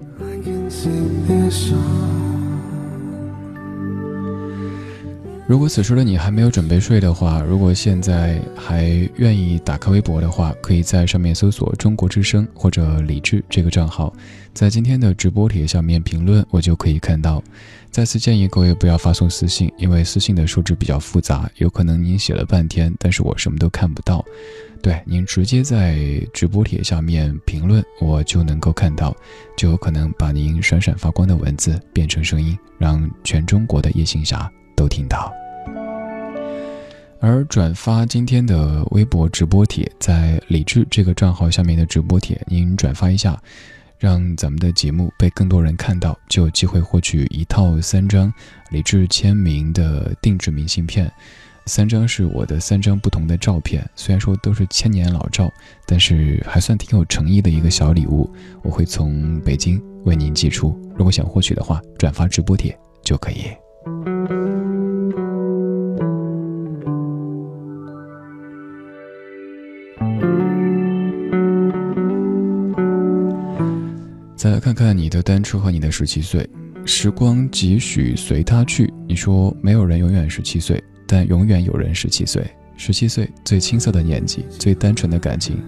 [5.47, 14.13] 如果此时的你还没有准备睡的话，如果现在还愿意打开微博的话，可以在上面搜索“中国之声”或者“李智”这个账号，
[14.55, 17.43] 在今天的直播帖下面评论，我就可以看到。
[17.91, 24.25] 再次建议各位不要发送私信，因为私信的数字比较复杂，有可能您写了半天，但是我什么都看不到。
[24.83, 25.99] 对，您直接在
[26.35, 29.17] 直播帖下面评论，我就能够看到，
[29.57, 35.33] 就有可能把您闪闪发光的文字变成声音，让全中国的夜行侠都听到。
[37.21, 43.41] 而转发今天的微博直播帖，在李智这个账号下面的直播帖，您转发一下。
[44.03, 48.35] 让咱们的节目被更多人看到，就有机会获取一套三张
[48.73, 51.09] 李志签名的定制明信片。
[51.67, 55.49] 三张是我的三张不同的照片，虽然说都是千年老照，
[55.87, 58.29] 但是还算挺有诚意的一个小礼物。
[58.65, 64.72] 我会从北京为您寄出，如果想获取的话，转发直播帖就可以。
[74.43, 76.45] 再来看看你的单车和你的十七岁，
[76.85, 78.93] 时光几许随他去。
[79.07, 82.45] 你说没有人永远十七岁，但永远有人十七岁。
[82.77, 85.63] 十七岁最青涩的年纪，最单纯的感情，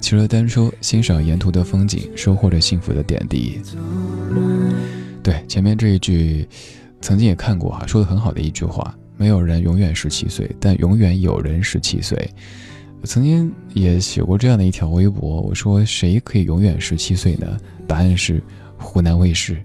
[0.00, 3.60] 骑着单车欣赏沿途的风景，收获着幸福的点滴。
[5.22, 6.48] 对，前面这一句，
[7.02, 12.16] 曾经也看过哈，说的很好的一句话：没有人永远十七岁，但永远有人十七岁。
[13.04, 17.46] 我曾经也写过这样的一条微博，我说谁可以永远十七岁呢？
[17.86, 18.42] 答案是
[18.78, 19.62] 湖南卫视。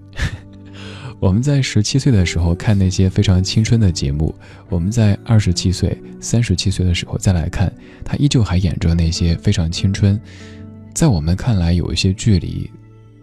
[1.18, 4.34] 我们在十七岁的时候看那些非常青春的节目，
[4.68, 7.72] 我们在二十七岁、三十七岁的时候再来看，
[8.04, 10.20] 他依旧还演着那些非常青春。
[10.94, 12.70] 在我们看来有一些距离，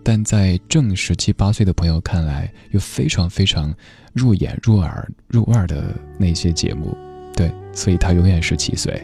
[0.02, 3.72] 但在正十七八岁的朋友看来又非常非常
[4.14, 6.98] 入眼、入耳、入味的那些节目。
[7.36, 9.00] 对，所以他永远十七岁。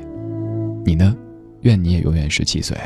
[0.86, 1.16] 你呢？
[1.62, 2.78] 愿你也永远十七岁。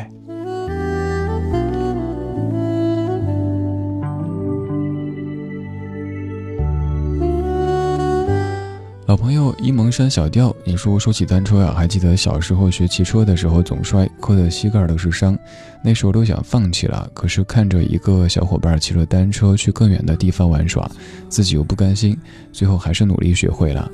[9.07, 15.35] 老朋友沂蒙山小调，你说说起单车呀，还记得小时候学骑车的时候总摔，磕的膝盖都是伤，
[15.81, 17.09] 那时候都想放弃了。
[17.13, 20.87] 可是看着一个小伙伴骑着单车去更远的地方玩耍，
[21.29, 22.15] 自己又不甘心，
[22.51, 23.89] 最后还是努力学会了。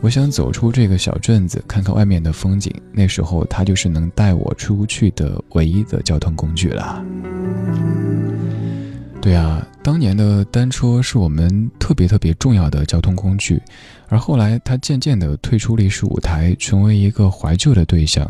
[0.00, 2.72] 我想走出这个小镇子，看看外面的风景。
[2.92, 7.04] 那时候，它就是能带我出去的唯一的交通工具了。
[9.20, 13.60] 对啊，当年的单车是我们特别特别重要的交通工具，
[14.08, 18.26] 而后来它渐渐地退出历史舞台，成为一个怀旧的对象，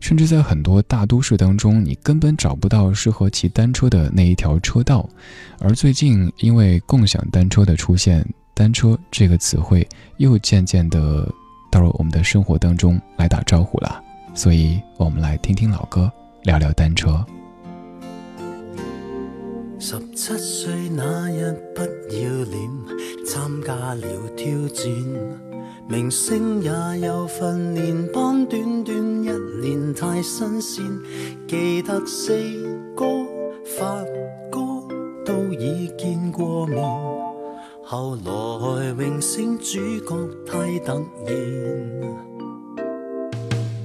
[0.00, 5.08] 甚至在很多大都市当中，你根本找不到适合骑单车的那一条车道。
[5.60, 9.86] 而最近，因为共享单车的出现，单车这个词汇
[10.18, 11.28] 又渐渐地
[11.70, 14.00] 到了我们的生活当中来打招呼了。
[14.32, 16.10] 所以，我们来听听老歌，
[16.44, 17.24] 聊聊单车。
[19.78, 21.88] 十七岁那日不要
[22.44, 22.70] 脸，
[23.26, 24.86] 参加了挑战，
[25.86, 26.70] 明星也
[27.06, 29.30] 有训练班，短短一
[29.60, 30.84] 年太新鲜。
[31.46, 32.32] 记得四
[32.96, 33.04] 哥、
[33.78, 34.02] 发
[34.50, 34.60] 哥
[35.24, 36.78] 都已见过面，
[37.86, 40.16] 后来荣升主角
[40.46, 41.36] 太突然。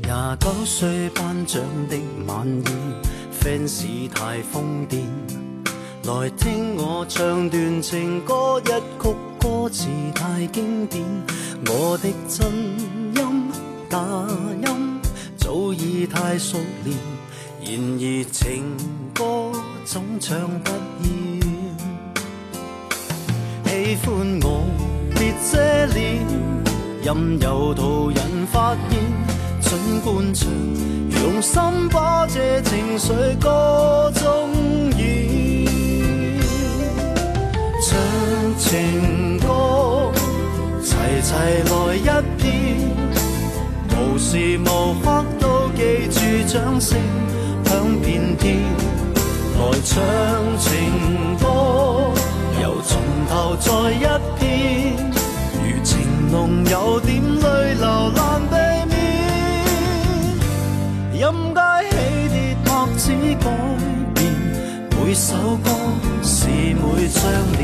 [0.03, 2.65] 廿九岁颁奖的晚宴
[3.41, 5.01] ，fans 太疯癫。
[6.05, 8.69] 来听我唱段情歌，一
[9.03, 11.03] 曲歌词太经典。
[11.67, 12.49] 我的真
[13.15, 13.51] 音
[13.89, 13.99] 假
[14.65, 15.01] 音
[15.37, 16.97] 早已太熟练，
[17.61, 18.77] 然而情
[19.13, 19.51] 歌
[19.83, 20.71] 总唱不。
[23.69, 24.09] 喜欢
[24.41, 24.65] 我
[25.13, 26.25] 别遮脸，
[27.03, 28.17] 任由途人
[28.51, 28.99] 发现。
[29.61, 30.49] 尽管唱，
[31.21, 31.61] 用心
[31.91, 34.49] 把这情绪歌中
[34.97, 35.67] 演。
[37.85, 37.95] 唱
[38.57, 40.11] 情歌，
[40.81, 41.31] 齐齐
[41.69, 42.09] 来一
[42.41, 42.49] 遍，
[43.91, 46.19] 无时无刻都记住
[46.51, 46.97] 掌声
[47.65, 48.57] 响遍天。
[49.59, 50.01] 来唱
[50.57, 51.45] 情歌，
[53.29, 53.99] 头再一
[54.39, 54.97] 遍，
[55.61, 58.55] 如情浓有点泪流难避
[58.89, 58.97] 免，
[61.13, 61.21] 音
[61.53, 61.59] 阶
[61.91, 61.93] 起
[62.33, 62.67] 跌拍
[62.97, 63.03] 子
[63.39, 63.45] 改
[64.15, 64.19] 变，
[64.89, 65.69] 每首歌。
[66.21, 67.21] 是每张
[67.57, 67.61] 脸，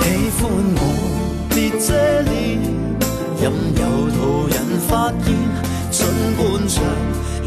[0.00, 0.02] 喜
[0.38, 0.42] 欢
[0.76, 0.78] 我
[1.50, 1.86] 别遮
[2.22, 2.32] 脸，
[4.94, 5.34] 发现。
[5.90, 6.84] 尽管唱，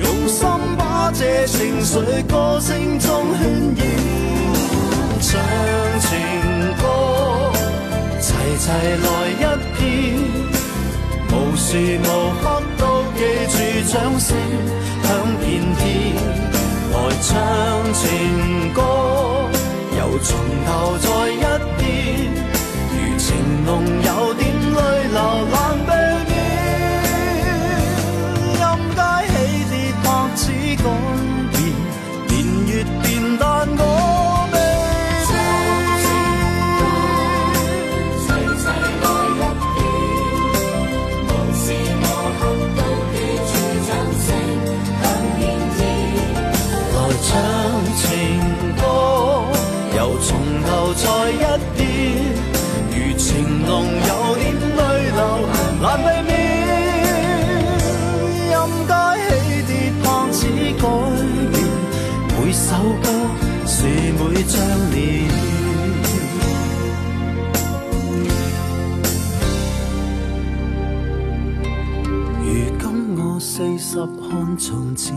[0.03, 0.45] 用心
[0.77, 1.95] 把这情绪
[2.27, 3.07] 歌声中
[3.39, 3.41] 渲
[3.77, 3.81] 染，
[5.21, 5.29] 唱
[6.01, 6.09] 情
[6.81, 6.83] 歌。
[8.19, 8.65] 齐齐
[9.05, 9.45] 来一
[9.77, 9.79] 遍，
[11.31, 11.67] 无时
[12.03, 12.05] 无
[12.41, 12.43] 刻
[12.77, 12.83] 都
[13.15, 13.19] 记
[13.53, 13.55] 住
[13.93, 14.27] 掌声
[15.03, 15.07] 响
[15.39, 15.47] 遍
[15.79, 15.81] 天。
[16.91, 17.31] 来唱
[17.93, 18.03] 情
[18.73, 18.81] 歌，
[19.97, 20.27] 又从
[20.65, 21.45] 头再一
[21.77, 21.85] 遍，
[22.91, 23.25] 如情
[23.65, 23.69] 浓
[24.03, 24.41] 有点
[24.75, 24.77] 泪
[25.13, 25.17] 流
[74.57, 75.15] 从前，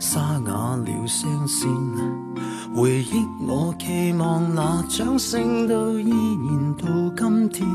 [0.00, 1.68] 沙哑了声线。
[2.74, 6.86] 回忆我期望那掌声都依然到
[7.16, 7.66] 今天，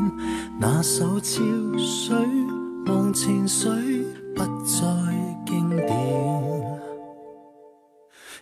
[0.59, 1.41] 那首潮
[1.77, 2.15] 水
[2.85, 3.71] 忘情水
[4.35, 4.81] 不再
[5.45, 5.87] 经典，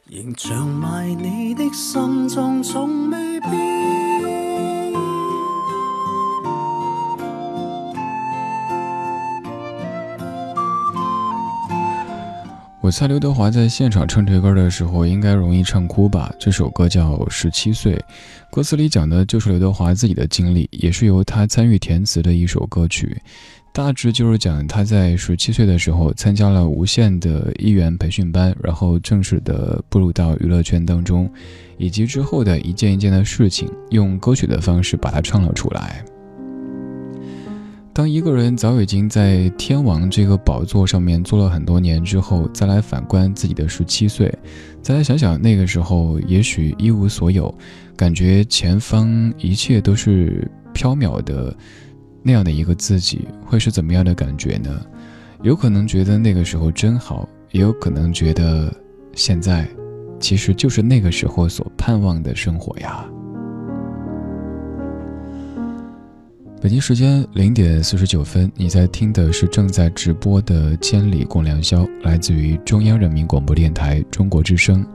[0.08, 3.71] 仍像埋你的心中从未变。
[12.82, 16.34] 我猜刘德华在现场唱这歌的时候，应该容易唱哭吧？
[16.40, 17.94] 这首歌叫《十七岁》，
[18.52, 23.22] 歌词里讲的就是刘德华自己的经历，也是由他参与填词的一首歌曲。
[23.72, 31.32] 大致就是讲他在十七岁的时候参加了无线的艺员培训班，然后正式的步入到娱乐圈当中，
[31.78, 36.04] 以及之后的一件一件的事情，用歌曲的方式把它唱了出来。
[38.02, 44.36] 当一个人早已经在天王这个宝座上面坐了很多年之后，再来反观自己的十七岁，
[44.82, 47.54] 再来想想那个时候，也许一无所有，
[47.96, 51.56] 感觉前方一切都是缥缈的，
[52.24, 54.84] 那样的一个自己，会是怎么样的感觉呢？
[55.44, 58.74] 有可能觉得那个时候真好，也有可能觉得
[59.14, 59.70] 现在，
[60.20, 63.08] 其实就是那个时候所盼望的生活呀。
[66.62, 74.86] 北京时间零点四十九分，你在听的是正在直播的《千里共良宵》，来自于中央人民广播电台中国之声。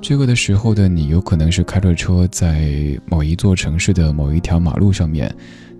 [0.00, 5.30] 这个的时候的你，有可能是开着车在某一座城市的某一条马路上面，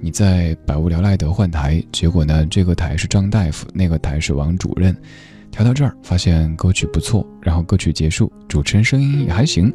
[0.02, 4.94] 你在百无聊赖的换台，结果呢，这个台是张大夫，那个台是王主任。
[5.50, 9.72] 调到这儿，发现歌曲不错，然后歌曲结束，主持人声音也还行，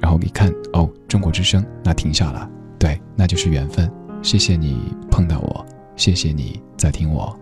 [0.00, 2.48] 然后一看，哦，中国之声，那停下了，
[2.78, 3.90] 对，那就是缘分。
[4.22, 5.66] 谢谢你碰到我，
[5.96, 7.34] 谢谢你在听我。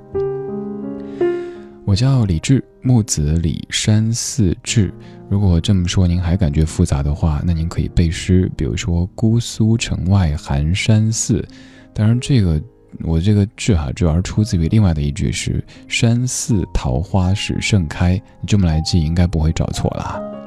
[1.84, 4.92] 我叫李志，木子李山寺志。
[5.28, 11.46] 如果这么说您还感觉复杂的话，那您可以背诗，比如说“姑苏城外寒山寺”。
[11.92, 12.62] 当然，这个
[13.00, 20.37] 我这个志哈，主要是出自于另外的一句诗：“山寺桃花始盛开。”你这么来记，应该不会找错了。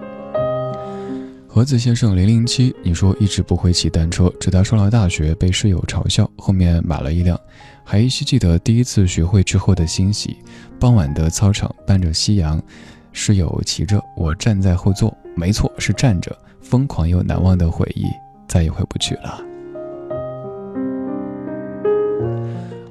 [1.54, 7.38] 盒子先生零零七，你说一直不会骑单车，直到上了大学被室友嘲笑，后面买了一辆，
[7.84, 10.38] 还依稀记得第一次学会之后的欣喜。
[10.80, 12.64] 傍晚的操场伴着夕阳，
[13.12, 18.06] 室友骑着，我站在后座，没错是站着，疯狂又难忘的回忆
[18.48, 19.44] 再也回不去了。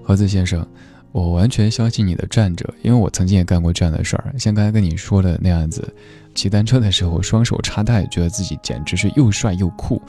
[0.05, 0.67] 盒子先生。
[1.13, 4.33] 我完全相信你的站着，因为我曾经也干过这样的事儿。
[4.39, 5.93] 像刚才跟你说的那样子，
[6.35, 10.01] 骑单车的时候双手插袋，觉得自己简直是又帅又酷。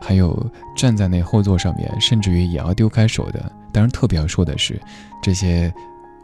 [0.00, 3.40] 还有站在那后座上面，甚至于也要丢开手的。
[3.72, 4.80] 当然，特别要说的是，
[5.22, 5.72] 这些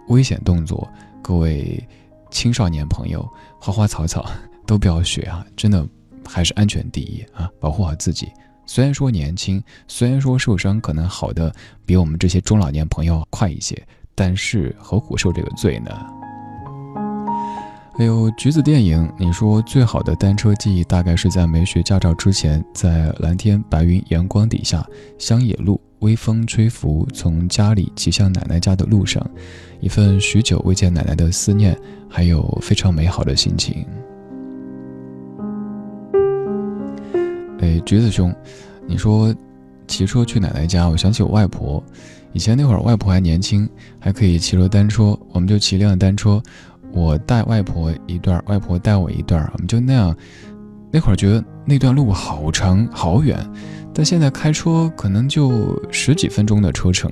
[0.09, 0.89] 危险动作，
[1.23, 1.83] 各位
[2.31, 3.29] 青少年朋友，
[3.61, 4.31] 花花草草
[4.67, 5.45] 都不要学啊！
[5.57, 5.87] 真的，
[6.25, 8.31] 还是安全第一啊，保护好自己。
[8.67, 13.81] 虽然说年轻，虽然说受伤可能好的比我们这些中老年朋友快一些。
[14.17, 15.91] 但是何苦受这个罪呢？
[17.97, 24.85] 还有橘子电影，你说最好的单车记忆大概是在没学驾照之前，在蓝天白云阳光底下，
[25.17, 29.25] 乡野路微风吹拂，从家里骑向奶奶家的路上，
[29.79, 31.79] 一份许久未见奶奶的思念，
[32.09, 33.87] 还有非常美好的心情。
[37.61, 38.35] 哎，橘子兄，
[38.89, 39.33] 你说
[39.87, 41.81] 骑车去奶奶家，我想起我外婆。
[42.33, 43.69] 以前那会儿，外婆还年轻，
[44.01, 46.43] 还可以骑着单车，我们就骑辆单车，
[46.95, 50.17] 我带外婆一段，外婆带我一段，我们就那样。
[50.93, 53.37] 那会儿觉得那段路好长好远，
[53.93, 57.11] 但现在开车可能就十几分钟的车程。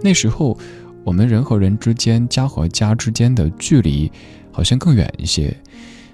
[0.00, 0.56] 那时候，
[1.02, 4.10] 我们人和人之间、家和家之间的距离
[4.52, 5.52] 好像更远一些。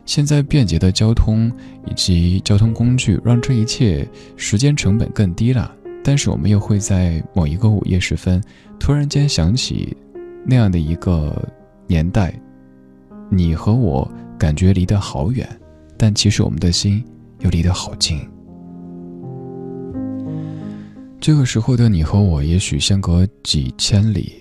[0.07, 1.53] 现在便捷的交通
[1.87, 5.71] 以及交通工具，让这一切时间成本更低了。
[6.03, 8.43] 但是我们又会在某一个午夜时分，
[8.79, 9.95] 突然间想起
[10.45, 11.47] 那样的一个
[11.87, 12.35] 年代，
[13.37, 15.49] 你和我感觉离得好远，
[15.97, 17.05] 但其实我们的心
[17.41, 18.21] 又离得好近。
[21.21, 24.33] 这个时候的你和我也许相隔几千里，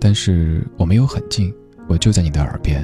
[0.00, 1.52] 但是我没有很近，
[1.86, 2.82] 我就在你的耳边，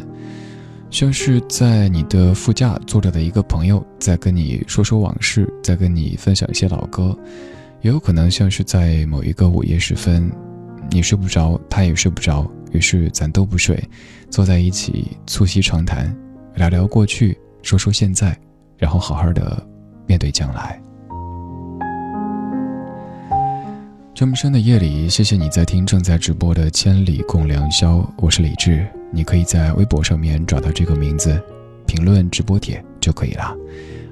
[0.91, 7.17] 像是在你的副驾坐着的一个朋友，在跟你说说往事，在跟你分享一些老歌。
[7.83, 10.31] 也有可能像是在某一个午夜时分，
[10.91, 13.83] 你睡不着，他也睡不着，于是咱都不睡，
[14.29, 16.15] 坐在一起促膝长谈，
[16.57, 18.39] 聊聊过去，说说现在，
[18.77, 19.67] 然后好好的
[20.07, 20.79] 面对将来。
[24.15, 31.43] 这么深的夜里，谢谢你在听正在直播的《千里共良宵》，我是李志，你可以在微博上面找到这个名字，
[31.87, 33.57] 评论直播帖就可以了。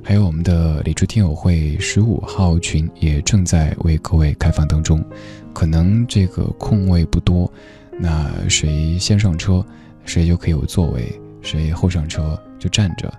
[0.02, 5.04] 还有我们的理智听友会十五号群也正在为各位开放当中，
[5.52, 7.50] 可能这个空位不多，
[7.98, 9.64] 那谁先上车，
[10.04, 11.02] 谁就可以有座位；
[11.40, 13.12] 谁后上车就站着，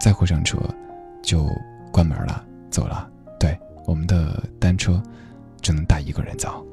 [0.00, 0.58] 再后上车
[1.22, 1.46] 就
[1.92, 3.08] 关门了，走了。
[3.38, 5.02] 对，我们的单车
[5.60, 6.66] 只能带一个人走。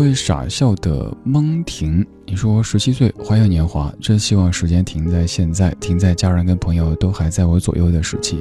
[0.00, 8.40] 会傻笑的蒙婷，你说十七岁花样年华，真希望时间停在现在，停在家人跟朋友都还在我左右的时期。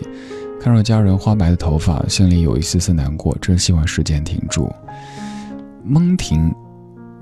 [0.62, 4.72] 看着家人花白的头发，心里有一丝丝难过，真希望时间停住。
[5.84, 6.50] 蒙婷，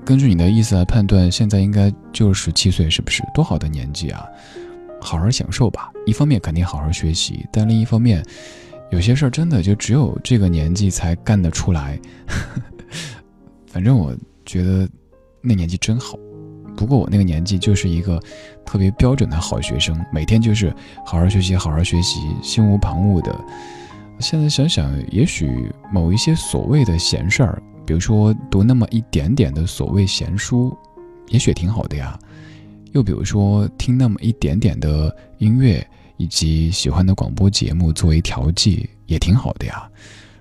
[0.04, 3.24] 根据你的意思来判断，现在应该就是十七岁，是不是？
[3.34, 4.24] 多好的年纪啊！
[5.00, 5.90] 好好享受吧。
[6.06, 8.24] 一方面肯定好好学习，但另一方面，
[8.92, 12.62] 有些事儿真的就只有这个年纪才干得出来呵。
[13.78, 14.12] 反正我
[14.44, 14.88] 觉得
[15.40, 16.18] 那年纪真好，
[16.76, 18.20] 不过我那个年纪就是一个
[18.66, 20.74] 特别标准的好学生，每天就是
[21.06, 23.32] 好好学习，好好学习，心无旁骛的。
[24.18, 30.76] 现在想想，也许某一些所谓的闲事儿，比如说读那么一点点的所谓闲书，
[31.28, 32.18] 也许挺好的呀。
[32.94, 39.88] 又比如说听那么一点点的音乐，以及喜欢的广播节目作为调剂，也挺好的呀。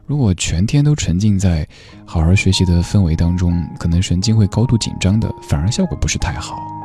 [0.08, 1.68] 如果全天都沉浸在
[2.06, 6.77] 好好学习的氛围当中，可能神经会高度紧张的，反而效果不是太好。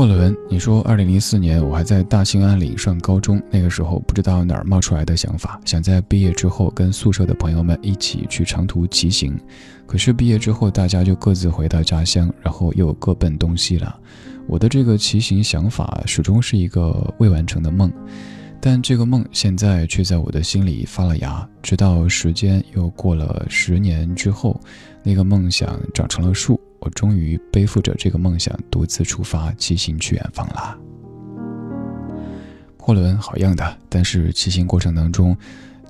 [0.00, 9.38] 霍伦，你说二零零四年我还在大兴安岭上高中，那个时候不知道哪儿冒出来的想法，想在毕业之后跟宿舍的朋友们一起去长途骑行。
[9.86, 13.94] 可是毕业之后大家就各自回到家乡，然后又各奔东西了。
[14.46, 17.92] 我的这个骑行想法始终是一个未完成的梦，
[18.58, 21.46] 但这个梦现在却在我的心里发了芽。
[21.62, 24.58] 直到时间又过了十年之后，
[25.02, 26.58] 那个梦想长成了树。
[26.80, 30.76] 我终于背负着这个梦想，独自出发骑行去远方啦。
[32.78, 35.36] 货轮好样的，但是骑行过程当中，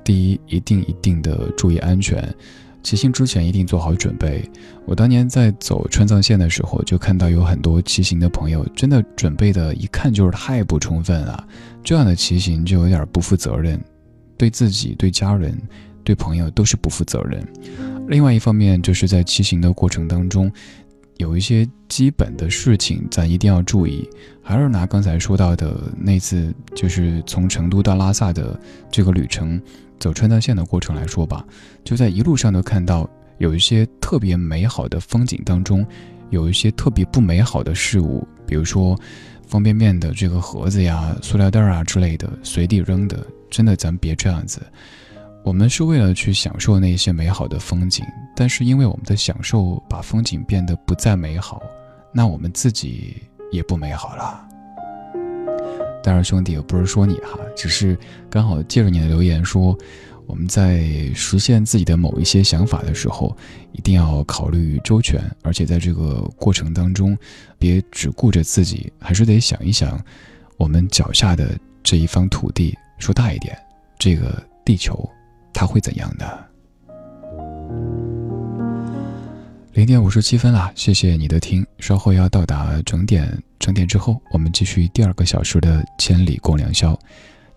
[0.05, 2.35] 第一一定一定的注意安全，
[2.83, 4.43] 骑行之前一定做好准备。
[4.85, 11.47] 我当年在走川藏线的时候，就看到有很多骑行的朋友，真的准备的一看就是太不充分了。
[11.85, 13.81] 这样的骑行就有点不负责任，
[14.37, 15.57] 对自己、对家人、
[16.03, 17.47] 对朋友都是不负责任。
[18.09, 20.51] 另外一方面，就是在骑行的过程当中。
[21.21, 24.09] 有一些基本的事情，咱一定要注意。
[24.43, 28.59] 还是拿刚才说到的那次，就是从成都到拉萨的
[28.91, 29.61] 这个旅程，
[29.99, 31.45] 走川藏线的过程来说吧。
[31.85, 35.87] 就在一路上都看到有一些特别美好的风景当中，
[36.31, 38.99] 有一些特别不美好的事物，比如说
[39.47, 44.63] 方便面的这个盒子呀、塑料袋啊之类的随地扔的，真的咱别这样子。
[45.43, 48.05] 我们是为了去享受那些美好的风景，
[48.37, 51.61] 但是因为我们的享受把风景变得不再美好，
[52.13, 53.17] 那我们自己
[53.51, 54.47] 也不美好了。
[56.03, 59.77] 当然，兄弟，我不是说你哈，只是刚好借着你的留言说，
[60.27, 60.83] 我们在
[61.15, 63.37] 实现自己的某一些想法的时候，
[63.73, 67.17] 一定要考虑周全，而且在这个过程当中，
[67.59, 70.03] 别只顾着自己，还是得想一想，
[70.57, 73.59] 我们脚下的这一方土地，说大一点，
[73.99, 75.09] 这个地球。
[75.53, 76.47] 他会怎样的？
[79.73, 81.65] 零点五十七分了，谢谢你的听。
[81.79, 86.99] 稍后要到达整点，整点之后，我们继续第二个小时的千里共良宵。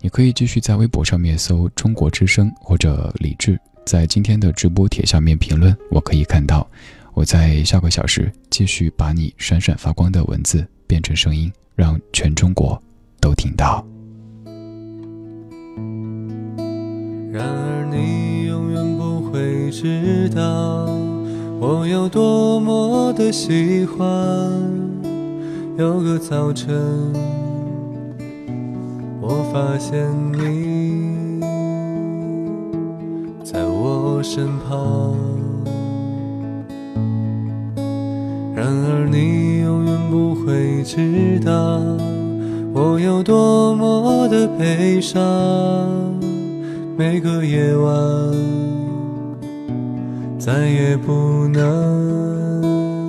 [0.00, 6.66] 你可以继续在微博上面搜“中国之声”或者“李志”，在今天的直播帖下面评论，我可以看到。
[7.14, 12.80] 我在下个小时继续把你闪闪发光的文字变成声音，让全中国
[13.20, 13.84] 都听到。
[17.32, 17.73] 然而
[19.64, 20.86] 你知道，
[21.58, 24.06] 我有多么的喜欢。
[25.78, 26.74] 有个早晨，
[29.22, 31.40] 我发现你
[33.42, 35.16] 在我身旁。
[38.54, 41.80] 然而你永远不会知道，
[42.74, 45.18] 我有多么的悲伤。
[46.96, 47.92] 每个夜晚，
[50.44, 53.00] 再也不能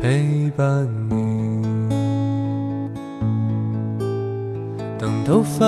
[0.00, 1.60] 陪伴你。
[4.98, 5.66] 当头发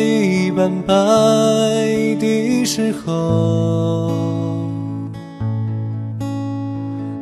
[0.00, 0.94] 已斑白
[2.20, 4.12] 的时候，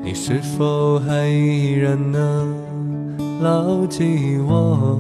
[0.04, 2.54] 你是否还依然能
[3.40, 4.98] 牢记我？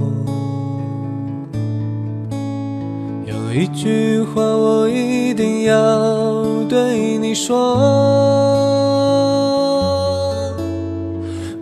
[3.26, 7.54] 有一句话，我一定要对你说。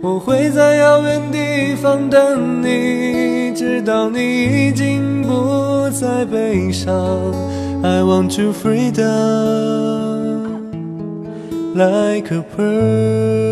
[0.01, 6.93] 我会在遥远地方等你，直到你已经不再悲伤。
[7.83, 9.03] I want to freedom
[11.73, 13.44] like a bird。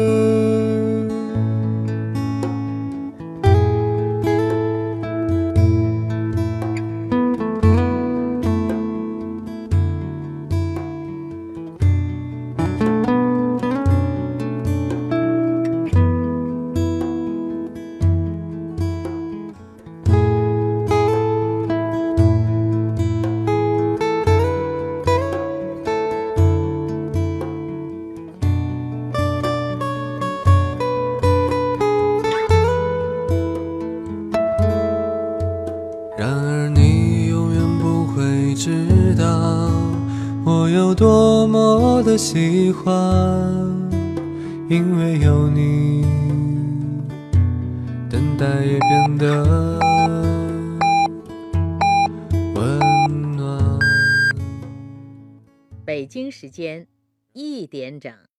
[56.53, 56.87] 间
[57.33, 58.29] 一点整。